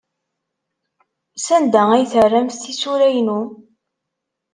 [1.45, 3.41] Sanda ay terramt tisura-inu?